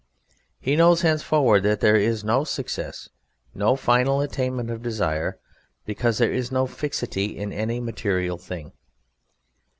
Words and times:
He 0.59 0.75
knows 0.75 1.03
henceforward 1.03 1.61
that 1.61 1.79
there 1.79 1.95
is 1.95 2.23
no 2.23 2.43
success, 2.43 3.09
no 3.53 3.75
final 3.75 4.19
attainment 4.19 4.71
of 4.71 4.81
desire, 4.81 5.37
because 5.85 6.17
there 6.17 6.33
is 6.33 6.51
no 6.51 6.65
fixity 6.65 7.37
in 7.37 7.53
any 7.53 7.79
material 7.79 8.39
thing. 8.39 8.71